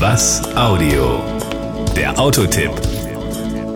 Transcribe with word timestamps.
Was 0.00 0.40
Audio? 0.56 1.20
Der 1.94 2.18
Autotipp 2.18 2.70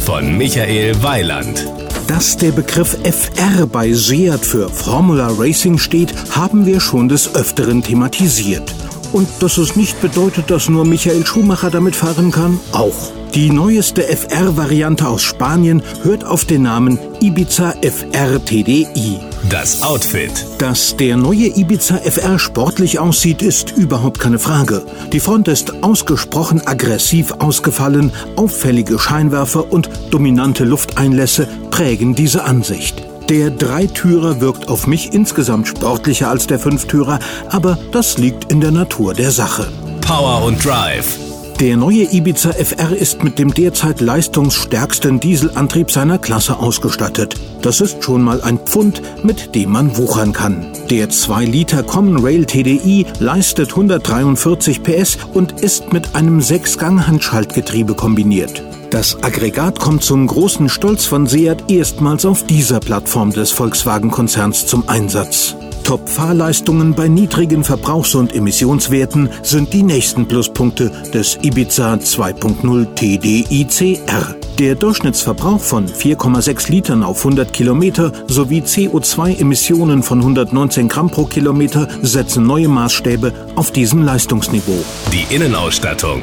von 0.00 0.38
Michael 0.38 1.02
Weiland. 1.02 1.66
Dass 2.08 2.38
der 2.38 2.52
Begriff 2.52 2.96
FR 3.04 3.66
bei 3.66 3.92
Seat 3.92 4.40
für 4.40 4.70
Formula 4.70 5.28
Racing 5.36 5.76
steht, 5.76 6.14
haben 6.30 6.64
wir 6.64 6.80
schon 6.80 7.10
des 7.10 7.34
Öfteren 7.34 7.82
thematisiert. 7.82 8.74
Und 9.16 9.30
dass 9.40 9.56
es 9.56 9.76
nicht 9.76 10.02
bedeutet, 10.02 10.50
dass 10.50 10.68
nur 10.68 10.84
Michael 10.84 11.24
Schumacher 11.24 11.70
damit 11.70 11.96
fahren 11.96 12.30
kann, 12.30 12.60
auch. 12.72 12.92
Die 13.34 13.48
neueste 13.48 14.02
FR-Variante 14.02 15.08
aus 15.08 15.22
Spanien 15.22 15.82
hört 16.02 16.26
auf 16.26 16.44
den 16.44 16.64
Namen 16.64 16.98
Ibiza 17.22 17.72
FR 17.80 18.44
TDI. 18.44 19.18
Das 19.48 19.80
Outfit. 19.80 20.44
Dass 20.58 20.98
der 20.98 21.16
neue 21.16 21.46
Ibiza 21.46 21.96
FR 21.96 22.38
sportlich 22.38 22.98
aussieht, 22.98 23.40
ist 23.40 23.70
überhaupt 23.70 24.18
keine 24.18 24.38
Frage. 24.38 24.84
Die 25.14 25.20
Front 25.20 25.48
ist 25.48 25.82
ausgesprochen 25.82 26.66
aggressiv 26.66 27.32
ausgefallen, 27.38 28.12
auffällige 28.36 28.98
Scheinwerfer 28.98 29.72
und 29.72 29.88
dominante 30.10 30.64
Lufteinlässe 30.64 31.48
prägen 31.70 32.14
diese 32.14 32.44
Ansicht. 32.44 33.02
Der 33.28 33.50
Dreitürer 33.50 34.40
wirkt 34.40 34.68
auf 34.68 34.86
mich 34.86 35.12
insgesamt 35.12 35.66
sportlicher 35.66 36.30
als 36.30 36.46
der 36.46 36.60
Fünftürer, 36.60 37.18
aber 37.48 37.76
das 37.90 38.18
liegt 38.18 38.52
in 38.52 38.60
der 38.60 38.70
Natur 38.70 39.14
der 39.14 39.32
Sache. 39.32 39.66
Power 40.00 40.44
und 40.44 40.64
Drive. 40.64 41.18
Der 41.60 41.78
neue 41.78 42.02
Ibiza 42.12 42.50
FR 42.50 42.94
ist 42.94 43.24
mit 43.24 43.38
dem 43.38 43.54
derzeit 43.54 44.02
leistungsstärksten 44.02 45.20
Dieselantrieb 45.20 45.90
seiner 45.90 46.18
Klasse 46.18 46.58
ausgestattet. 46.58 47.34
Das 47.62 47.80
ist 47.80 48.04
schon 48.04 48.20
mal 48.20 48.42
ein 48.42 48.58
Pfund, 48.58 49.00
mit 49.24 49.54
dem 49.54 49.70
man 49.70 49.96
wuchern 49.96 50.34
kann. 50.34 50.66
Der 50.90 51.08
2 51.08 51.46
Liter 51.46 51.82
Common 51.82 52.22
Rail 52.22 52.44
TDI 52.44 53.06
leistet 53.20 53.70
143 53.70 54.82
PS 54.82 55.16
und 55.32 55.62
ist 55.62 55.94
mit 55.94 56.14
einem 56.14 56.40
6-Gang-Handschaltgetriebe 56.40 57.94
kombiniert. 57.94 58.62
Das 58.90 59.22
Aggregat 59.22 59.80
kommt 59.80 60.04
zum 60.04 60.26
großen 60.26 60.68
Stolz 60.68 61.06
von 61.06 61.26
Seat 61.26 61.70
erstmals 61.70 62.26
auf 62.26 62.44
dieser 62.44 62.80
Plattform 62.80 63.32
des 63.32 63.50
Volkswagen-Konzerns 63.52 64.66
zum 64.66 64.86
Einsatz. 64.90 65.56
Top-Fahrleistungen 65.86 66.94
bei 66.94 67.06
niedrigen 67.06 67.62
Verbrauchs- 67.62 68.16
und 68.16 68.34
Emissionswerten 68.34 69.30
sind 69.44 69.72
die 69.72 69.84
nächsten 69.84 70.26
Pluspunkte 70.26 70.90
des 71.14 71.38
Ibiza 71.42 71.94
2.0 71.94 72.92
TDICR. 72.96 74.34
Der 74.58 74.74
Durchschnittsverbrauch 74.74 75.60
von 75.60 75.86
4,6 75.86 76.72
Litern 76.72 77.04
auf 77.04 77.18
100 77.18 77.52
Kilometer 77.52 78.10
sowie 78.26 78.62
CO2-Emissionen 78.62 80.02
von 80.02 80.18
119 80.18 80.88
Gramm 80.88 81.08
pro 81.08 81.24
Kilometer 81.24 81.86
setzen 82.02 82.44
neue 82.44 82.66
Maßstäbe 82.66 83.32
auf 83.54 83.70
diesem 83.70 84.02
Leistungsniveau. 84.02 84.84
Die 85.12 85.32
Innenausstattung. 85.32 86.22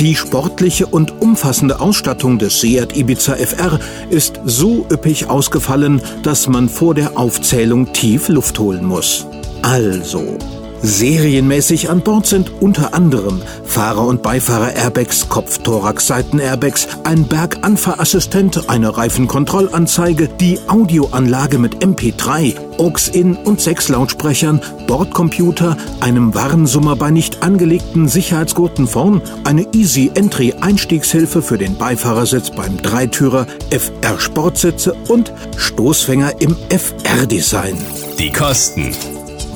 Die 0.00 0.16
sportliche 0.16 0.86
und 0.86 1.22
umfassende 1.22 1.80
Ausstattung 1.80 2.38
des 2.38 2.60
Seat 2.60 2.96
Ibiza 2.96 3.34
FR 3.36 3.78
ist 4.10 4.40
so 4.44 4.84
üppig 4.90 5.30
ausgefallen, 5.30 6.02
dass 6.22 6.48
man 6.48 6.68
vor 6.68 6.94
der 6.94 7.16
Aufzählung 7.16 7.92
tief 7.92 8.28
Luft 8.28 8.58
holen 8.58 8.84
muss. 8.84 9.26
Also, 9.62 10.36
Serienmäßig 10.84 11.88
an 11.88 12.02
Bord 12.02 12.26
sind 12.26 12.60
unter 12.60 12.92
anderem 12.92 13.40
Fahrer- 13.64 14.06
und 14.06 14.22
Beifahrer-Airbags, 14.22 15.30
Kopf-Thorax-Seiten-Airbags, 15.30 16.88
ein 17.04 17.26
Berganfahrassistent, 17.26 18.68
eine 18.68 18.94
Reifenkontrollanzeige, 18.94 20.28
die 20.28 20.58
Audioanlage 20.68 21.58
mit 21.58 21.76
MP3, 21.82 22.54
AUX-In 22.76 23.34
und 23.34 23.62
sechs 23.62 23.88
Lautsprechern, 23.88 24.60
Bordcomputer, 24.86 25.78
einem 26.00 26.34
Warnsummer 26.34 26.96
bei 26.96 27.10
nicht 27.10 27.42
angelegten 27.42 28.06
Sicherheitsgurten 28.06 28.86
vorn, 28.86 29.22
eine 29.44 29.66
Easy 29.72 30.10
Entry 30.14 30.52
Einstiegshilfe 30.60 31.40
für 31.40 31.56
den 31.56 31.78
Beifahrersitz 31.78 32.50
beim 32.50 32.76
Dreitürer, 32.76 33.46
FR 33.70 34.20
Sportsitze 34.20 34.94
und 35.08 35.32
Stoßfänger 35.56 36.42
im 36.42 36.54
FR-Design. 36.68 37.78
Die 38.18 38.30
Kosten. 38.30 38.94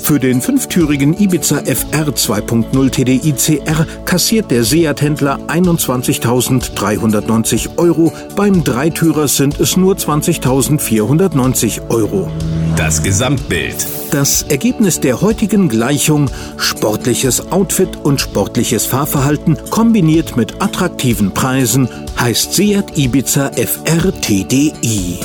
Für 0.08 0.18
den 0.18 0.40
fünftürigen 0.40 1.14
Ibiza 1.20 1.60
FR 1.66 2.08
2.0 2.08 2.90
TDI 2.90 3.34
CR 3.34 3.86
kassiert 4.06 4.50
der 4.50 4.64
Seat-Händler 4.64 5.38
21.390 5.48 7.76
Euro, 7.76 8.10
beim 8.34 8.64
Dreitürer 8.64 9.28
sind 9.28 9.60
es 9.60 9.76
nur 9.76 9.96
20.490 9.96 11.90
Euro. 11.90 12.30
Das 12.74 13.02
Gesamtbild. 13.02 13.86
Das 14.10 14.44
Ergebnis 14.44 14.98
der 15.00 15.20
heutigen 15.20 15.68
Gleichung 15.68 16.30
sportliches 16.56 17.52
Outfit 17.52 17.98
und 18.02 18.18
sportliches 18.18 18.86
Fahrverhalten 18.86 19.58
kombiniert 19.68 20.38
mit 20.38 20.62
attraktiven 20.62 21.34
Preisen 21.34 21.86
heißt 22.18 22.54
Seat 22.54 22.96
Ibiza 22.96 23.50
FR 23.50 24.18
TDI. 24.22 25.18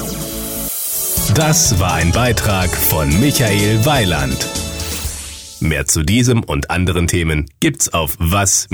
Das 1.36 1.80
war 1.80 1.94
ein 1.94 2.12
Beitrag 2.12 2.70
von 2.70 3.08
Michael 3.22 3.86
Weiland. 3.86 4.46
Mehr 5.64 5.86
zu 5.86 6.04
diesem 6.04 6.44
und 6.44 6.70
anderen 6.70 7.08
Themen 7.08 7.50
gibt's 7.62 7.88
auf 7.94 8.18
was-audio.de. 8.20 8.74